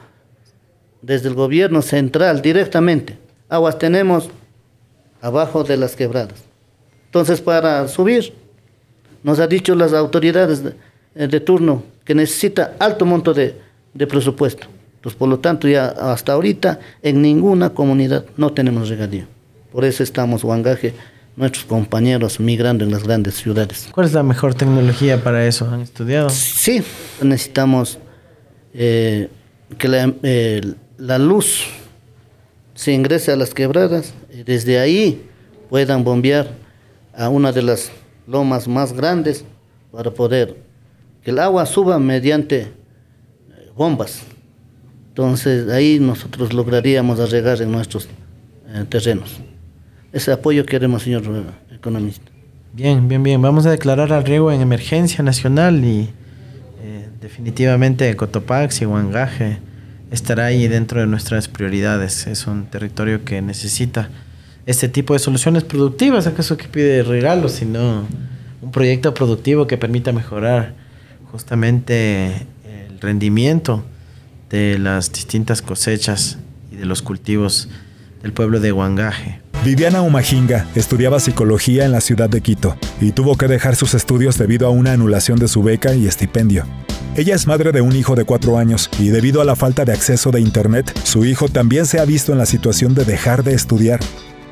desde 1.02 1.28
el 1.28 1.36
gobierno 1.36 1.82
central 1.82 2.42
directamente. 2.42 3.18
Aguas 3.50 3.78
tenemos 3.78 4.30
abajo 5.22 5.64
de 5.64 5.78
las 5.78 5.96
quebradas. 5.96 6.44
Entonces, 7.06 7.40
para 7.42 7.88
subir, 7.88 8.34
nos 9.22 9.40
ha 9.40 9.48
dicho 9.48 9.76
las 9.76 9.94
autoridades 9.94 10.64
de, 10.64 10.74
eh, 11.16 11.28
de 11.28 11.40
turno 11.40 11.84
que 12.04 12.16
necesita 12.16 12.76
alto 12.80 13.06
monto 13.06 13.34
de, 13.34 13.56
de 13.94 14.08
presupuesto. 14.08 14.68
Entonces, 15.04 15.20
por 15.20 15.28
lo 15.28 15.40
tanto, 15.40 15.68
ya 15.68 15.88
hasta 15.88 16.32
ahorita 16.32 16.80
en 17.02 17.22
ninguna 17.22 17.72
comunidad 17.72 18.24
no 18.38 18.54
tenemos 18.54 18.88
regadío. 18.88 19.26
Por 19.70 19.84
eso 19.84 20.02
estamos, 20.02 20.46
Huangaje, 20.46 20.94
nuestros 21.36 21.66
compañeros 21.66 22.40
migrando 22.40 22.86
en 22.86 22.92
las 22.92 23.04
grandes 23.04 23.36
ciudades. 23.36 23.90
¿Cuál 23.92 24.06
es 24.06 24.14
la 24.14 24.24
mejor 24.24 24.56
tecnología 24.56 25.22
para 25.22 25.46
eso? 25.46 25.68
¿Han 25.70 25.82
estudiado? 25.82 26.30
Sí, 26.30 26.82
necesitamos 27.22 28.00
eh, 28.74 29.28
que 29.78 29.90
la, 29.90 30.14
eh, 30.24 30.74
la 30.98 31.20
luz 31.20 31.66
se 32.74 32.94
ingrese 32.94 33.34
a 33.34 33.36
las 33.36 33.54
quebradas 33.54 34.14
y 34.34 34.44
desde 34.44 34.80
ahí 34.80 35.22
puedan 35.70 36.06
bombear 36.06 36.48
a 37.14 37.28
una 37.28 37.52
de 37.52 37.62
las 37.62 37.92
lomas 38.26 38.70
más 38.70 38.94
grandes 38.94 39.44
para 39.92 40.12
poder 40.12 40.56
que 41.22 41.32
el 41.32 41.40
agua 41.40 41.66
suba 41.66 42.00
mediante 42.00 42.62
eh, 42.62 42.72
bombas. 43.76 44.22
Entonces 45.14 45.70
ahí 45.70 46.00
nosotros 46.00 46.54
lograríamos 46.54 47.20
arreglar 47.20 47.62
en 47.62 47.72
nuestros 47.72 48.10
eh, 48.68 48.84
terrenos. 48.90 49.40
Ese 50.12 50.32
apoyo 50.32 50.66
queremos, 50.66 51.04
señor 51.04 51.22
economista. 51.72 52.32
Bien, 52.74 53.08
bien, 53.08 53.22
bien. 53.22 53.40
Vamos 53.40 53.68
a 53.68 53.70
declarar 53.70 54.12
al 54.12 54.24
riego 54.24 54.52
en 54.52 54.62
emergencia 54.62 55.24
nacional 55.24 55.86
y 55.86 56.10
eh, 56.82 57.10
definitivamente 57.22 58.16
Cotopaxi, 58.16 58.88
Huangaje 58.88 59.60
estará 60.10 60.46
ahí 60.46 60.68
dentro 60.68 61.00
de 61.00 61.06
nuestras 61.06 61.48
prioridades. 61.48 62.26
Es 62.26 62.48
un 62.48 62.66
territorio 62.66 63.24
que 63.24 63.40
necesita 63.44 64.10
este 64.66 64.90
tipo 64.90 65.14
de 65.14 65.20
soluciones 65.20 65.64
productivas. 65.64 66.26
¿Acaso 66.26 66.58
que 66.58 66.68
pide 66.68 67.04
regalos, 67.04 67.52
sino 67.52 68.08
un 68.64 68.72
proyecto 68.72 69.14
productivo 69.14 69.68
que 69.68 69.78
permita 69.78 70.12
mejorar 70.12 70.74
justamente 71.32 72.48
el 72.66 73.00
rendimiento 73.00 73.84
de 74.54 74.78
las 74.78 75.12
distintas 75.12 75.64
cosechas 75.64 76.38
y 76.72 76.76
de 76.76 76.86
los 76.86 77.02
cultivos 77.02 77.70
del 78.22 78.34
pueblo 78.34 78.60
de 78.60 78.72
Huangaje? 78.72 79.42
Viviana 79.66 80.04
Umajinga 80.04 80.68
estudiaba 80.76 81.20
psicología 81.20 81.86
en 81.86 81.92
la 81.92 82.02
ciudad 82.02 82.30
de 82.30 82.42
Quito 82.42 82.78
y 83.02 83.14
tuvo 83.14 83.36
que 83.36 83.48
dejar 83.48 83.76
sus 83.76 83.96
estudios 83.96 84.38
debido 84.38 84.68
a 84.68 84.70
una 84.70 84.94
anulación 84.94 85.40
de 85.40 85.48
su 85.48 85.64
beca 85.64 85.96
y 85.96 86.06
estipendio. 86.06 86.66
Ella 87.16 87.34
es 87.34 87.48
madre 87.48 87.72
de 87.72 87.82
un 87.82 87.96
hijo 87.96 88.16
de 88.16 88.26
cuatro 88.26 88.60
años 88.60 88.92
y 89.00 89.08
debido 89.08 89.42
a 89.42 89.46
la 89.46 89.56
falta 89.56 89.86
de 89.86 89.94
acceso 89.94 90.30
de 90.30 90.42
Internet, 90.42 90.94
su 91.04 91.26
hijo 91.26 91.50
también 91.50 91.88
se 91.88 92.00
ha 92.00 92.06
visto 92.06 92.32
en 92.32 92.38
la 92.38 92.46
situación 92.46 92.94
de 92.94 93.06
dejar 93.06 93.44
de 93.44 93.56
estudiar. 93.56 94.02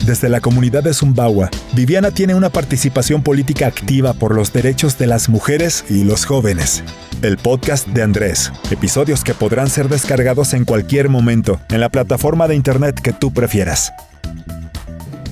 Desde 0.06 0.30
la 0.30 0.42
comunidad 0.42 0.82
de 0.82 0.96
Zumbawa, 0.96 1.52
Viviana 1.74 2.10
tiene 2.10 2.34
una 2.34 2.50
participación 2.50 3.22
política 3.22 3.68
activa 3.68 4.14
por 4.14 4.34
los 4.34 4.52
derechos 4.52 4.98
de 4.98 5.06
las 5.06 5.30
mujeres 5.30 5.86
y 5.90 6.04
los 6.04 6.26
jóvenes. 6.26 6.84
El 7.22 7.38
podcast 7.38 7.88
de 7.88 8.02
Andrés, 8.02 8.52
episodios 8.72 9.24
que 9.24 9.36
podrán 9.36 9.70
ser 9.70 9.90
descargados 9.90 10.56
en 10.56 10.66
cualquier 10.66 11.08
momento 11.08 11.60
en 11.70 11.82
la 11.82 11.90
plataforma 11.90 12.48
de 12.48 12.56
Internet 12.56 13.00
que 13.00 13.14
tú 13.14 13.32
prefieras. 13.32 13.94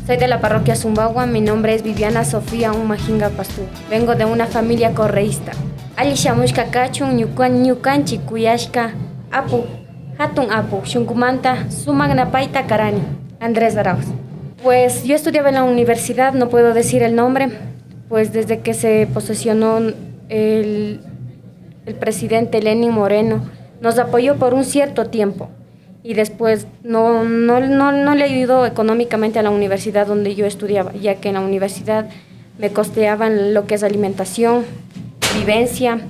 Soy 0.05 0.17
de 0.17 0.27
la 0.27 0.39
parroquia 0.39 0.75
Zumbagua, 0.75 1.25
mi 1.25 1.41
nombre 1.41 1.73
es 1.73 1.81
Viviana 1.81 2.23
Sofía 2.23 2.71
Umajinga 2.71 3.29
Pastú. 3.29 3.63
Vengo 3.89 4.13
de 4.13 4.25
una 4.25 4.45
familia 4.45 4.93
correísta. 4.93 5.51
Alisha 5.95 6.35
Mushka 6.35 6.65
Kachun, 6.65 7.17
Ñukan 7.17 7.63
Ñukanchi 7.63 8.19
Kuyashka, 8.19 8.93
Apu, 9.31 9.65
Hatun 10.19 10.51
Apu, 10.51 10.83
Shunkumanta, 10.85 11.71
Sumagna 11.71 12.29
Paita 12.29 12.67
Karani, 12.67 13.01
Andrés 13.39 13.75
Arauz. 13.75 14.05
Pues 14.63 15.05
yo 15.05 15.15
estudiaba 15.15 15.49
en 15.49 15.55
la 15.55 15.63
universidad, 15.63 16.33
no 16.33 16.49
puedo 16.49 16.73
decir 16.73 17.01
el 17.01 17.15
nombre, 17.15 17.49
pues 18.09 18.33
desde 18.33 18.59
que 18.59 18.73
se 18.73 19.07
posesionó 19.13 19.77
el, 20.27 20.99
el 21.85 21.95
presidente 21.95 22.61
Lenin 22.61 22.91
Moreno, 22.91 23.41
nos 23.81 23.97
apoyó 23.99 24.35
por 24.35 24.53
un 24.53 24.65
cierto 24.65 25.05
tiempo 25.05 25.49
y 26.03 26.13
después 26.13 26.67
no, 26.83 27.23
no, 27.23 27.61
no, 27.61 27.91
no 27.93 28.15
le 28.15 28.23
ayudó 28.25 28.65
económicamente 28.65 29.39
a 29.39 29.43
la 29.43 29.49
universidad 29.49 30.07
donde 30.07 30.35
yo 30.35 30.45
estudiaba, 30.45 30.91
ya 30.93 31.15
que 31.15 31.29
en 31.29 31.35
la 31.35 31.41
universidad 31.41 32.09
me 32.57 32.71
costeaban 32.71 33.53
lo 33.53 33.65
que 33.65 33.75
es 33.75 33.83
alimentación, 33.83 34.65
vivencia 35.35 36.01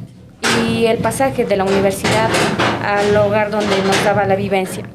y 0.66 0.86
el 0.86 0.98
pasaje 0.98 1.46
de 1.46 1.56
la 1.56 1.66
universidad 1.66 2.30
al 2.84 3.16
hogar 3.16 3.52
donde 3.52 3.78
nos 3.86 4.04
daba 4.04 4.26
la 4.26 4.36
vivencia. 4.36 4.86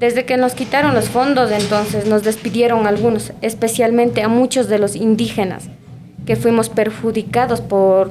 Desde 0.00 0.24
que 0.24 0.38
nos 0.38 0.54
quitaron 0.54 0.94
los 0.94 1.10
fondos, 1.10 1.52
entonces 1.52 2.06
nos 2.06 2.22
despidieron 2.22 2.86
algunos, 2.86 3.34
especialmente 3.42 4.22
a 4.22 4.28
muchos 4.28 4.66
de 4.66 4.78
los 4.78 4.96
indígenas, 4.96 5.68
que 6.24 6.36
fuimos 6.36 6.70
perjudicados 6.70 7.60
por 7.60 8.10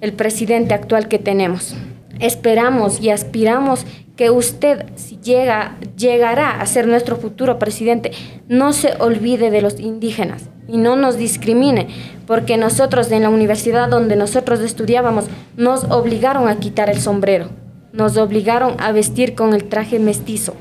el 0.00 0.12
presidente 0.12 0.72
actual 0.72 1.08
que 1.08 1.18
tenemos. 1.18 1.74
Esperamos 2.20 3.00
y 3.00 3.10
aspiramos 3.10 3.84
que 4.14 4.30
usted, 4.30 4.86
si 4.94 5.18
llega, 5.18 5.76
llegará 5.96 6.60
a 6.60 6.66
ser 6.66 6.86
nuestro 6.86 7.16
futuro 7.16 7.58
presidente, 7.58 8.12
no 8.46 8.72
se 8.72 8.94
olvide 9.00 9.50
de 9.50 9.62
los 9.62 9.80
indígenas 9.80 10.44
y 10.68 10.76
no 10.76 10.94
nos 10.94 11.16
discrimine, 11.16 11.88
porque 12.28 12.56
nosotros 12.56 13.10
en 13.10 13.24
la 13.24 13.30
universidad 13.30 13.88
donde 13.88 14.14
nosotros 14.14 14.60
estudiábamos 14.60 15.24
nos 15.56 15.82
obligaron 15.90 16.46
a 16.48 16.60
quitar 16.60 16.88
el 16.88 17.00
sombrero, 17.00 17.48
nos 17.92 18.16
obligaron 18.16 18.76
a 18.78 18.92
vestir 18.92 19.34
con 19.34 19.54
el 19.54 19.64
traje 19.64 19.98
mestizo, 19.98 20.54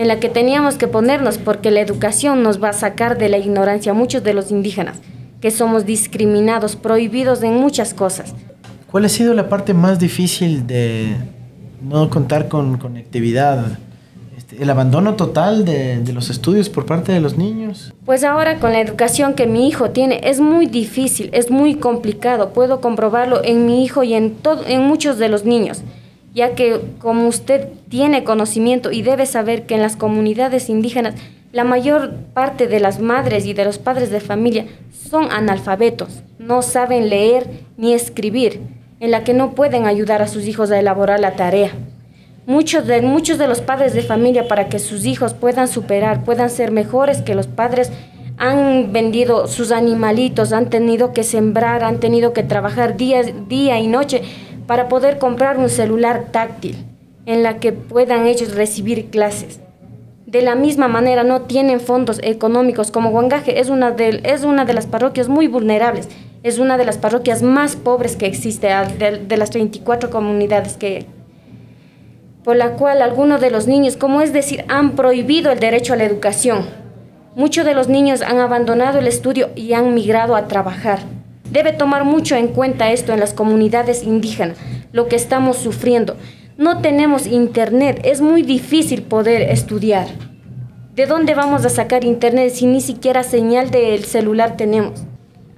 en 0.00 0.08
la 0.08 0.18
que 0.18 0.30
teníamos 0.30 0.76
que 0.76 0.88
ponernos 0.88 1.36
porque 1.36 1.70
la 1.70 1.80
educación 1.80 2.42
nos 2.42 2.62
va 2.62 2.70
a 2.70 2.72
sacar 2.72 3.18
de 3.18 3.28
la 3.28 3.36
ignorancia 3.36 3.92
a 3.92 3.94
muchos 3.94 4.24
de 4.24 4.32
los 4.32 4.50
indígenas, 4.50 4.96
que 5.42 5.50
somos 5.50 5.84
discriminados, 5.84 6.74
prohibidos 6.74 7.42
en 7.42 7.58
muchas 7.58 7.92
cosas. 7.92 8.34
¿Cuál 8.90 9.04
ha 9.04 9.10
sido 9.10 9.34
la 9.34 9.50
parte 9.50 9.74
más 9.74 9.98
difícil 9.98 10.66
de, 10.66 11.16
no 11.82 12.08
contar 12.08 12.48
con 12.48 12.78
conectividad, 12.78 13.78
este, 14.38 14.62
el 14.62 14.70
abandono 14.70 15.16
total 15.16 15.66
de, 15.66 16.00
de, 16.00 16.12
los 16.14 16.30
estudios 16.30 16.70
por 16.70 16.86
parte 16.86 17.12
de 17.12 17.20
los 17.20 17.36
niños. 17.36 17.92
Pues 18.06 18.24
ahora 18.24 18.58
con 18.58 18.72
la 18.72 18.80
educación 18.80 19.34
que 19.34 19.46
mi 19.46 19.68
hijo 19.68 19.90
tiene 19.90 20.22
es 20.24 20.40
muy 20.40 20.64
difícil, 20.64 21.28
es 21.34 21.50
muy 21.50 21.74
complicado. 21.74 22.54
Puedo 22.54 22.80
comprobarlo 22.80 23.44
en 23.44 23.66
mi 23.66 23.84
hijo 23.84 24.02
y 24.02 24.14
en, 24.14 24.34
todo, 24.34 24.66
en 24.66 24.80
muchos 24.80 25.18
de 25.18 25.28
los 25.28 25.44
niños, 25.44 25.82
ya 26.34 26.54
que 26.54 26.80
como 26.98 27.26
usted 27.28 27.68
tiene 27.88 28.24
conocimiento 28.24 28.92
y 28.92 29.02
debe 29.02 29.26
saber 29.26 29.66
que 29.66 29.74
en 29.74 29.82
las 29.82 29.96
comunidades 29.96 30.68
indígenas 30.68 31.14
la 31.52 31.64
mayor 31.64 32.14
parte 32.32 32.68
de 32.68 32.78
las 32.78 33.00
madres 33.00 33.46
y 33.46 33.54
de 33.54 33.64
los 33.64 33.78
padres 33.78 34.10
de 34.10 34.20
familia 34.20 34.66
son 34.92 35.32
analfabetos, 35.32 36.22
no 36.38 36.62
saben 36.62 37.10
leer 37.10 37.46
ni 37.76 37.92
escribir 37.92 38.60
en 39.00 39.10
la 39.10 39.24
que 39.24 39.34
no 39.34 39.54
pueden 39.54 39.86
ayudar 39.86 40.22
a 40.22 40.28
sus 40.28 40.46
hijos 40.46 40.70
a 40.70 40.78
elaborar 40.78 41.18
la 41.18 41.34
tarea. 41.34 41.72
Muchos 42.46 42.86
de, 42.86 43.02
muchos 43.02 43.38
de 43.38 43.48
los 43.48 43.60
padres 43.60 43.94
de 43.94 44.02
familia 44.02 44.46
para 44.46 44.68
que 44.68 44.78
sus 44.78 45.06
hijos 45.06 45.34
puedan 45.34 45.68
superar, 45.68 46.24
puedan 46.24 46.50
ser 46.50 46.70
mejores 46.70 47.22
que 47.22 47.34
los 47.34 47.46
padres, 47.46 47.90
han 48.40 48.90
vendido 48.92 49.46
sus 49.48 49.70
animalitos, 49.70 50.54
han 50.54 50.70
tenido 50.70 51.12
que 51.12 51.24
sembrar, 51.24 51.84
han 51.84 52.00
tenido 52.00 52.32
que 52.32 52.42
trabajar 52.42 52.96
día, 52.96 53.22
día 53.22 53.78
y 53.78 53.86
noche 53.86 54.22
para 54.70 54.88
poder 54.88 55.18
comprar 55.18 55.58
un 55.58 55.68
celular 55.68 56.26
táctil 56.30 56.76
en 57.26 57.42
la 57.42 57.58
que 57.58 57.72
puedan 57.72 58.28
ellos 58.28 58.54
recibir 58.54 59.10
clases. 59.10 59.58
De 60.26 60.42
la 60.42 60.54
misma 60.54 60.86
manera 60.86 61.24
no 61.24 61.40
tienen 61.40 61.80
fondos 61.80 62.20
económicos 62.22 62.92
como 62.92 63.10
Huangaje 63.10 63.58
es 63.58 63.68
una 63.68 63.90
de, 63.90 64.20
es 64.22 64.44
una 64.44 64.64
de 64.64 64.72
las 64.72 64.86
parroquias 64.86 65.26
muy 65.26 65.48
vulnerables 65.48 66.08
es 66.44 66.60
una 66.60 66.78
de 66.78 66.84
las 66.84 66.98
parroquias 66.98 67.42
más 67.42 67.74
pobres 67.74 68.14
que 68.14 68.26
existe, 68.26 68.68
de, 68.68 69.36
las 69.36 69.50
34 69.50 70.08
comunidades 70.08 70.76
que 70.76 71.04
por 72.44 72.54
la 72.54 72.76
cual 72.76 73.02
algunos 73.02 73.40
de 73.40 73.50
los 73.50 73.66
niños, 73.66 73.96
como 73.96 74.20
es 74.20 74.32
decir, 74.32 74.64
han 74.68 74.92
prohibido 74.92 75.50
el 75.50 75.58
derecho 75.58 75.94
a 75.94 75.96
la 75.96 76.04
educación. 76.04 76.64
Muchos 77.34 77.64
de 77.64 77.74
los 77.74 77.88
niños 77.88 78.22
han 78.22 78.38
abandonado 78.38 79.00
el 79.00 79.08
estudio 79.08 79.50
y 79.56 79.72
han 79.72 79.94
migrado 79.94 80.36
a 80.36 80.46
trabajar. 80.46 81.00
Debe 81.50 81.72
tomar 81.72 82.04
mucho 82.04 82.36
en 82.36 82.48
cuenta 82.48 82.92
esto 82.92 83.12
en 83.12 83.18
las 83.18 83.34
comunidades 83.34 84.04
indígenas, 84.04 84.56
lo 84.92 85.08
que 85.08 85.16
estamos 85.16 85.56
sufriendo. 85.56 86.16
No 86.56 86.80
tenemos 86.80 87.26
internet, 87.26 88.00
es 88.04 88.20
muy 88.20 88.42
difícil 88.42 89.02
poder 89.02 89.42
estudiar. 89.42 90.06
¿De 90.94 91.06
dónde 91.06 91.34
vamos 91.34 91.64
a 91.64 91.70
sacar 91.70 92.04
internet 92.04 92.52
si 92.52 92.66
ni 92.66 92.80
siquiera 92.80 93.24
señal 93.24 93.70
del 93.70 94.04
celular 94.04 94.56
tenemos? 94.56 95.02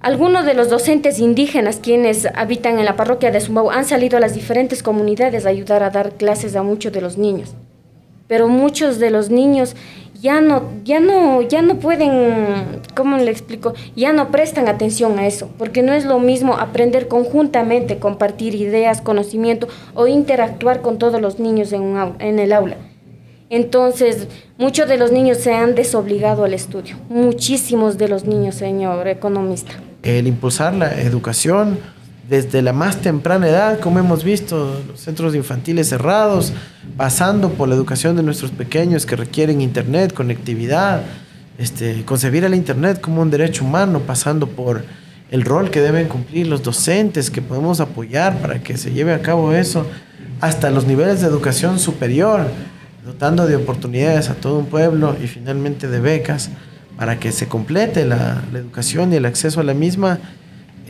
Algunos 0.01 0.47
de 0.47 0.55
los 0.55 0.71
docentes 0.71 1.19
indígenas 1.19 1.79
quienes 1.83 2.27
habitan 2.35 2.79
en 2.79 2.87
la 2.87 2.97
parroquia 2.97 3.31
de 3.31 3.41
Zumbau 3.41 3.71
han 3.71 3.85
salido 3.85 4.17
a 4.17 4.21
las 4.21 4.35
diferentes 4.35 4.83
comunidades 4.83 5.45
a 5.45 5.51
ayudar 5.51 5.83
a 5.83 5.91
dar 5.91 6.13
clases 6.13 6.57
a 6.57 6.63
muchos 6.63 6.93
de 6.93 7.03
los 7.03 7.19
niños. 7.19 7.55
Pero 8.27 8.49
muchos 8.49 8.99
de 8.99 9.11
los 9.11 9.31
niños 9.31 9.77
ya 10.21 10.41
no, 10.41 10.63
ya 10.85 11.01
no, 11.01 11.43
ya 11.43 11.63
no 11.63 11.77
pueden, 11.77 12.81
¿cómo 12.95 13.17
le 13.17 13.31
explico? 13.31 13.75
Ya 13.97 14.13
no 14.13 14.31
prestan 14.31 14.69
atención 14.69 15.19
a 15.19 15.27
eso, 15.27 15.51
porque 15.59 15.83
no 15.83 15.93
es 15.93 16.05
lo 16.05 16.19
mismo 16.19 16.55
aprender 16.55 17.09
conjuntamente, 17.09 17.99
compartir 17.99 18.55
ideas, 18.55 19.01
conocimiento 19.01 19.69
o 19.95 20.07
interactuar 20.07 20.81
con 20.81 20.99
todos 20.99 21.21
los 21.21 21.41
niños 21.41 21.73
en, 21.73 21.83
un 21.83 22.17
en 22.21 22.39
el 22.39 22.53
aula. 22.53 22.77
Entonces, 23.51 24.29
muchos 24.57 24.89
de 24.89 24.97
los 24.97 25.13
niños 25.13 25.39
se 25.39 25.53
han 25.53 25.75
desobligado 25.75 26.45
al 26.45 26.55
estudio, 26.55 26.97
muchísimos 27.09 27.99
de 27.99 28.09
los 28.09 28.25
niños, 28.25 28.55
señor 28.55 29.09
economista 29.09 29.73
el 30.03 30.27
impulsar 30.27 30.75
la 30.75 31.01
educación 31.01 31.79
desde 32.29 32.63
la 32.63 32.73
más 32.73 33.01
temprana 33.01 33.49
edad, 33.49 33.81
como 33.81 33.99
hemos 33.99 34.25
visto, 34.25 34.81
los 34.87 35.01
centros 35.01 35.35
infantiles 35.35 35.89
cerrados, 35.89 36.53
pasando 36.97 37.51
por 37.51 37.69
la 37.69 37.75
educación 37.75 38.17
de 38.17 38.23
nuestros 38.23 38.51
pequeños 38.51 39.07
que 39.07 39.17
requieren 39.17 39.61
internet, 39.61 40.13
conectividad, 40.13 41.03
este, 41.59 42.05
concebir 42.05 42.45
el 42.45 42.55
internet 42.55 43.01
como 43.01 43.23
un 43.23 43.31
derecho 43.31 43.65
humano, 43.65 44.01
pasando 44.01 44.47
por 44.47 44.85
el 45.31 45.45
rol 45.45 45.71
que 45.71 45.81
deben 45.81 46.09
cumplir 46.09 46.47
los 46.47 46.63
docentes, 46.63 47.31
que 47.31 47.43
podemos 47.43 47.81
apoyar 47.81 48.39
para 48.41 48.63
que 48.63 48.77
se 48.77 48.93
lleve 48.93 49.15
a 49.15 49.23
cabo 49.23 49.53
eso, 49.53 49.87
hasta 50.41 50.71
los 50.71 50.87
niveles 50.87 51.21
de 51.21 51.27
educación 51.27 51.79
superior, 51.79 52.47
dotando 53.05 53.47
de 53.47 53.57
oportunidades 53.57 54.29
a 54.29 54.35
todo 54.35 54.59
un 54.59 54.67
pueblo 54.67 55.17
y 55.23 55.27
finalmente 55.27 55.89
de 55.89 56.01
becas 56.01 56.51
para 56.97 57.19
que 57.19 57.33
se 57.33 57.49
complete 57.49 58.05
la, 58.05 58.43
educación 58.53 59.13
y 59.13 59.17
el 59.17 59.25
acceso 59.25 59.61
a 59.61 59.65
la 59.65 59.75
misma 59.75 60.21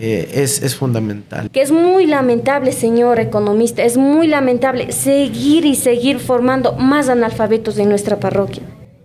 eh, 0.05 0.43
es, 0.43 0.61
es, 0.65 0.75
fundamental. 0.75 1.49
Que 1.49 1.63
es 1.63 1.71
muy 1.71 2.07
lamentable, 2.07 2.73
señor 2.73 3.21
economista, 3.21 3.85
es 3.85 3.97
muy 3.97 4.27
lamentable 4.27 4.91
seguir 4.91 5.65
y 5.65 5.77
seguir 5.77 6.19
formando 6.19 6.73
más 6.73 7.09
analfabetos 7.09 7.79
en 7.79 7.89
nuestra 7.89 8.19
parroquia. 8.19 8.65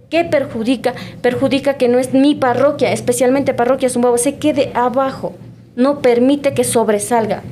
¿Qué 0.10 0.24
perjudica? 0.24 0.96
Perjudica 1.22 1.76
que 1.76 1.88
no 1.88 2.00
es 2.00 2.16
mi 2.16 2.34
parroquia, 2.34 2.92
especialmente 2.92 3.54
parroquia 3.54 3.90
Zumbago, 3.90 4.18
se 4.18 4.38
quede 4.38 4.72
abajo. 4.74 5.36
No 5.76 6.00
permite 6.00 6.56
que 6.56 6.64
sobresalga. 6.64 7.44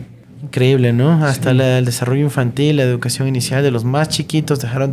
Increíble, 0.41 0.91
¿no? 0.91 1.23
Hasta 1.23 1.51
el 1.51 1.85
desarrollo 1.85 2.23
infantil, 2.23 2.77
la 2.77 2.83
educación 2.83 3.27
inicial 3.27 3.61
de 3.61 3.69
los 3.69 3.83
más 3.83 4.09
chiquitos 4.09 4.59
dejaron 4.59 4.91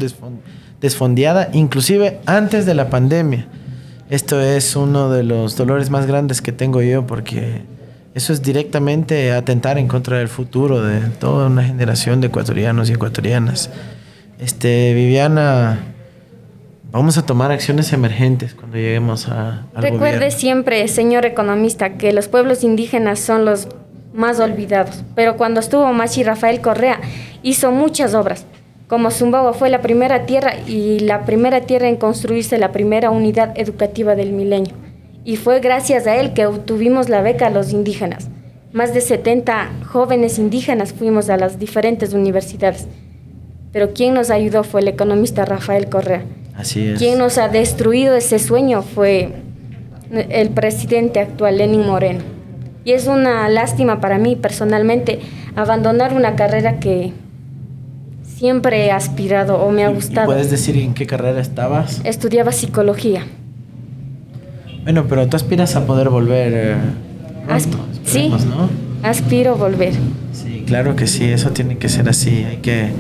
desfondeada, 0.79 1.49
inclusive 1.55 2.21
antes 2.27 2.67
de 2.67 2.75
la 2.75 2.91
pandemia. 2.91 3.47
Esto 4.11 4.43
es 4.43 4.77
uno 4.77 5.09
de 5.09 5.23
los 5.23 5.57
dolores 5.57 5.89
más 5.89 6.05
grandes 6.05 6.43
que 6.43 6.53
tengo 6.53 6.83
yo 6.83 7.07
porque 7.07 7.63
eso 8.15 8.33
es 8.35 8.43
directamente 8.43 9.33
atentar 9.33 9.79
en 9.79 9.89
contra 9.89 10.19
del 10.19 10.29
futuro 10.29 10.83
de 10.83 11.01
toda 11.19 11.47
una 11.47 11.65
generación 11.65 12.21
de 12.21 12.27
ecuatorianos 12.27 12.91
y 12.91 12.93
ecuatorianas. 12.93 13.71
Este, 14.39 14.93
Viviana, 14.93 15.79
vamos 16.91 17.17
a 17.17 17.25
tomar 17.25 17.51
acciones 17.53 17.91
emergentes 17.93 18.55
cuando 18.55 18.77
lleguemos 18.77 19.29
a, 19.29 19.67
al 19.75 19.83
Recuerde 19.83 20.31
siempre, 20.31 20.87
señor 20.89 21.25
economista, 21.25 21.95
que 21.95 22.13
los 22.13 22.29
pueblos 22.29 22.65
indígenas 22.65 23.19
son 23.19 23.47
los 23.47 23.69
más 24.13 24.41
olvidados. 24.41 25.05
Pero 25.15 25.39
cuando 25.39 25.61
estuvo 25.61 25.91
Machi 25.95 26.23
Rafael 26.23 26.61
Correa, 26.61 27.01
hizo 27.43 27.71
muchas 27.71 28.15
obras. 28.15 28.45
Como 28.89 29.11
Zumbawa 29.11 29.55
fue 29.55 29.71
la 29.71 29.81
primera 29.81 30.27
tierra 30.27 30.55
y 30.67 30.99
la 31.01 31.25
primera 31.25 31.63
tierra 31.63 31.89
en 31.89 31.97
construirse 31.97 32.59
la 32.59 32.73
primera 32.73 33.09
unidad 33.09 33.59
educativa 33.59 34.15
del 34.17 34.33
milenio 34.33 34.82
y 35.25 35.37
fue 35.37 35.61
gracias 35.61 36.07
a 36.07 36.17
él 36.17 36.33
que 36.33 36.47
obtuvimos 36.47 37.09
la 37.09 37.23
beca 37.23 37.47
a 37.47 37.51
los 37.51 37.73
indígenas. 37.73 38.29
Más 38.73 38.95
de 38.95 39.01
70 39.01 39.71
jóvenes 39.85 40.39
indígenas 40.39 40.93
fuimos 40.93 41.29
a 41.29 41.37
las 41.37 41.59
diferentes 41.59 42.15
universidades. 42.15 42.89
Pero 43.73 43.93
quien 43.93 44.15
nos 44.15 44.31
ayudó 44.31 44.65
fue 44.65 44.81
el 44.81 44.89
economista 44.89 45.45
Rafael 45.45 45.89
Correa. 45.89 46.25
Así 46.57 46.89
es. 46.89 46.99
Quien 46.99 47.19
nos 47.19 47.39
ha 47.39 47.49
destruido 47.49 48.17
ese 48.17 48.39
sueño 48.39 48.83
fue 48.83 49.33
el 50.11 50.51
presidente 50.51 51.21
actual, 51.21 51.59
Lenin 51.59 51.87
Moreno. 51.87 52.21
Y 52.85 52.93
es 52.93 53.07
una 53.07 53.49
lástima 53.49 54.01
para 54.01 54.19
mí 54.19 54.37
personalmente 54.37 55.21
abandonar 55.55 56.15
una 56.15 56.35
carrera 56.35 56.81
que 56.81 57.13
siempre 58.25 58.87
he 58.87 58.91
aspirado 58.91 59.59
o 59.59 59.71
me 59.71 59.85
ha 59.85 59.89
gustado. 59.89 60.27
¿Puedes 60.27 60.51
decir 60.51 60.77
en 60.77 60.95
qué 60.95 61.07
carrera 61.07 61.41
estabas? 61.41 62.01
Estudiaba 62.05 62.53
psicología. 62.53 63.25
Bueno, 64.85 65.07
pero 65.09 65.29
tú 65.29 65.37
aspiras 65.37 65.77
a 65.77 65.87
poder 65.87 66.09
volver. 66.09 66.53
Eh, 66.55 66.77
sí, 68.05 68.29
¿no? 68.29 68.69
aspiro 69.03 69.57
volver. 69.57 69.95
Sí, 70.33 70.65
claro 70.67 70.97
que 70.97 71.07
sí, 71.07 71.25
eso 71.25 71.51
tiene 71.51 71.79
que 71.79 71.89
ser 71.89 72.09
así. 72.09 72.45
Hay 72.45 72.59
que 72.59 72.91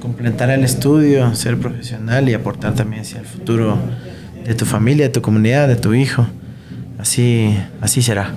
complementar 0.00 0.50
el 0.50 0.64
estudio, 0.64 1.34
ser 1.34 1.58
profesional 1.58 2.28
y 2.28 2.34
aportar 2.34 2.74
también 2.74 3.02
hacia 3.02 3.20
el 3.20 3.26
futuro 3.26 3.78
de 4.44 4.54
tu 4.54 4.64
familia, 4.64 5.06
de 5.06 5.12
tu 5.12 5.22
comunidad, 5.22 5.68
de 5.68 5.76
tu 5.76 5.94
hijo. 5.94 6.26
Así, 6.98 7.56
así 7.80 8.02
será. 8.02 8.34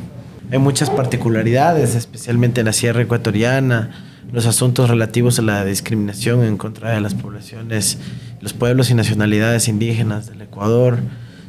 Hay 0.51 0.59
muchas 0.59 0.89
particularidades, 0.89 1.95
especialmente 1.95 2.61
en 2.61 2.67
la 2.67 2.73
Sierra 2.73 3.01
Ecuatoriana, 3.01 3.89
los 4.31 4.45
asuntos 4.45 4.89
relativos 4.89 5.39
a 5.39 5.41
la 5.41 5.65
discriminación 5.65 6.43
en 6.43 6.57
contra 6.57 6.91
de 6.91 7.01
las 7.01 7.13
poblaciones, 7.13 7.97
los 8.39 8.53
pueblos 8.53 8.89
y 8.89 8.93
nacionalidades 8.93 9.67
indígenas 9.67 10.27
del 10.27 10.41
Ecuador 10.41 10.99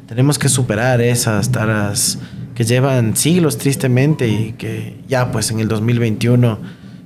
tenemos 0.07 0.39
que 0.39 0.49
superar 0.49 1.01
esas 1.01 1.51
taras 1.51 2.19
que 2.55 2.65
llevan 2.65 3.17
siglos 3.17 3.59
tristemente 3.59 4.29
y 4.29 4.53
que 4.53 4.97
ya 5.09 5.33
pues 5.33 5.51
en 5.51 5.61
el 5.61 5.69
2021 5.69 6.59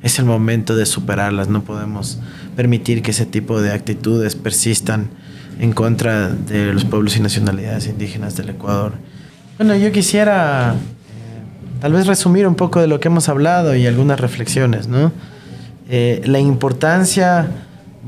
es 0.03 0.19
el 0.19 0.25
momento 0.25 0.77
de 0.77 0.87
superarlas. 0.87 1.49
No 1.49 1.63
podemos 1.63 2.19
permitir 2.57 3.03
que 3.03 3.13
ese 3.13 3.27
tipo 3.27 3.61
de 3.61 3.73
actitudes 3.73 4.37
persistan 4.37 5.09
en 5.61 5.73
contra 5.73 6.29
de 6.29 6.73
los 6.73 6.85
pueblos 6.85 7.17
y 7.17 7.21
nacionalidades 7.21 7.87
indígenas 7.87 8.37
del 8.37 8.51
Ecuador. 8.51 8.93
Bueno, 9.57 9.75
yo 9.77 9.91
quisiera 9.91 10.75
eh, 10.75 11.81
tal 11.81 11.93
vez 11.93 12.07
resumir 12.07 12.47
un 12.47 12.55
poco 12.55 12.81
de 12.81 12.87
lo 12.87 13.01
que 13.01 13.09
hemos 13.09 13.29
hablado 13.29 13.75
y 13.75 13.87
algunas 13.87 14.21
reflexiones, 14.21 14.87
¿no? 14.87 15.13
Eh, 15.91 16.21
la 16.27 16.39
importancia 16.39 17.49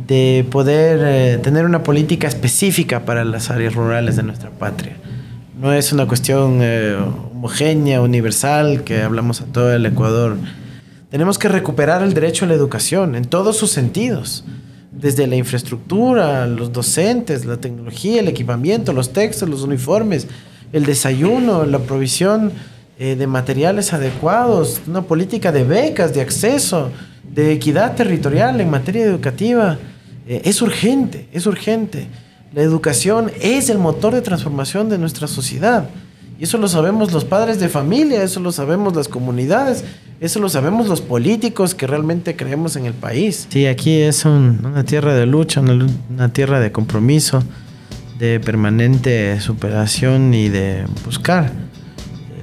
de 0.06 0.46
poder 0.50 1.00
eh, 1.02 1.38
tener 1.38 1.64
una 1.64 1.82
política 1.82 2.28
específica 2.28 3.04
para 3.04 3.24
las 3.24 3.50
áreas 3.50 3.74
rurales 3.74 4.16
de 4.16 4.22
nuestra 4.22 4.50
patria. 4.50 4.96
No 5.60 5.72
es 5.72 5.92
una 5.92 6.06
cuestión 6.06 6.60
eh, 6.62 6.96
homogénea, 7.32 8.00
universal, 8.00 8.82
que 8.82 9.02
hablamos 9.02 9.40
a 9.40 9.44
todo 9.44 9.72
el 9.72 9.84
Ecuador. 9.84 10.36
Tenemos 11.10 11.38
que 11.38 11.48
recuperar 11.48 12.02
el 12.02 12.14
derecho 12.14 12.44
a 12.44 12.48
la 12.48 12.54
educación 12.54 13.14
en 13.14 13.24
todos 13.24 13.56
sus 13.56 13.70
sentidos, 13.70 14.44
desde 14.90 15.26
la 15.26 15.36
infraestructura, 15.36 16.46
los 16.46 16.72
docentes, 16.72 17.44
la 17.44 17.58
tecnología, 17.58 18.20
el 18.20 18.28
equipamiento, 18.28 18.92
los 18.92 19.12
textos, 19.12 19.48
los 19.48 19.62
uniformes, 19.62 20.28
el 20.72 20.86
desayuno, 20.86 21.64
la 21.66 21.80
provisión 21.80 22.52
eh, 22.98 23.16
de 23.16 23.26
materiales 23.26 23.92
adecuados, 23.92 24.80
una 24.86 25.02
política 25.02 25.52
de 25.52 25.64
becas, 25.64 26.14
de 26.14 26.20
acceso, 26.20 26.90
de 27.22 27.52
equidad 27.52 27.96
territorial 27.96 28.60
en 28.60 28.70
materia 28.70 29.04
educativa. 29.04 29.78
Eh, 30.30 30.42
es 30.44 30.62
urgente, 30.62 31.26
es 31.32 31.46
urgente. 31.46 32.06
La 32.54 32.62
educación 32.62 33.32
es 33.40 33.68
el 33.68 33.78
motor 33.78 34.14
de 34.14 34.22
transformación 34.22 34.88
de 34.88 34.96
nuestra 34.96 35.26
sociedad. 35.26 35.90
Y 36.38 36.44
eso 36.44 36.56
lo 36.56 36.68
sabemos 36.68 37.12
los 37.12 37.24
padres 37.24 37.58
de 37.58 37.68
familia, 37.68 38.22
eso 38.22 38.38
lo 38.38 38.52
sabemos 38.52 38.94
las 38.94 39.08
comunidades, 39.08 39.82
eso 40.20 40.38
lo 40.38 40.48
sabemos 40.48 40.86
los 40.86 41.00
políticos 41.00 41.74
que 41.74 41.88
realmente 41.88 42.36
creemos 42.36 42.76
en 42.76 42.86
el 42.86 42.94
país. 42.94 43.48
Sí, 43.50 43.66
aquí 43.66 44.02
es 44.02 44.24
una 44.24 44.84
tierra 44.84 45.14
de 45.14 45.26
lucha, 45.26 45.60
una, 45.60 46.32
tierra 46.32 46.60
de 46.60 46.70
compromiso, 46.70 47.42
de 48.20 48.38
permanente 48.38 49.40
superación 49.40 50.32
y 50.32 50.48
de 50.48 50.84
buscar 51.04 51.50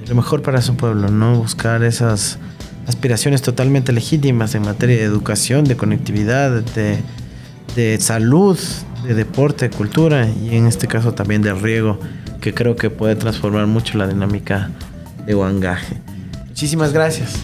lo 0.10 0.16
mejor 0.16 0.42
para 0.42 0.62
su 0.62 0.76
pueblo, 0.76 1.10
¿no? 1.10 1.38
Buscar 1.38 1.84
esas 1.84 2.38
aspiraciones 2.86 3.42
totalmente 3.42 3.94
legítimas 3.94 4.56
en 4.56 4.64
materia 4.64 4.98
de 4.98 5.04
educación, 5.04 5.64
de 5.64 5.78
conectividad, 5.78 6.52
de, 6.62 6.98
de 7.76 8.00
salud, 8.00 8.58
de 9.04 9.14
deporte, 9.14 9.70
de 9.70 9.76
cultura 9.76 10.28
y 10.28 10.56
en 10.56 10.68
este 10.68 10.88
caso 10.88 11.14
también 11.14 11.42
de 11.42 11.54
riego, 11.54 12.00
que 12.42 12.54
creo 12.54 12.76
que 12.76 12.90
puede 12.90 13.16
transformar 13.16 13.68
mucho 13.68 13.98
la 13.98 14.08
dinámica 14.08 14.70
de 15.26 15.36
Wangaje. 15.36 15.98
Muchísimas 16.48 16.94
gracias. 16.94 17.36